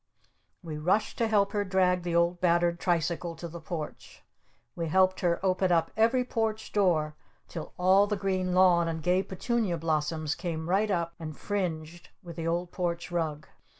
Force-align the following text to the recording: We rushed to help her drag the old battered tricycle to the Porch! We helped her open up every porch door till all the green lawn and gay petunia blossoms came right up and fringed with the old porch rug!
We 0.63 0.79
rushed 0.79 1.19
to 1.19 1.27
help 1.27 1.51
her 1.51 1.63
drag 1.63 2.01
the 2.01 2.15
old 2.15 2.41
battered 2.41 2.79
tricycle 2.79 3.35
to 3.35 3.47
the 3.47 3.59
Porch! 3.61 4.23
We 4.75 4.87
helped 4.87 5.19
her 5.19 5.39
open 5.45 5.71
up 5.71 5.91
every 5.95 6.25
porch 6.25 6.73
door 6.73 7.13
till 7.47 7.71
all 7.77 8.07
the 8.07 8.17
green 8.17 8.55
lawn 8.55 8.87
and 8.87 9.03
gay 9.03 9.21
petunia 9.21 9.77
blossoms 9.77 10.33
came 10.33 10.67
right 10.71 10.89
up 10.89 11.13
and 11.19 11.37
fringed 11.37 12.09
with 12.23 12.35
the 12.37 12.47
old 12.47 12.71
porch 12.71 13.11
rug! 13.11 13.47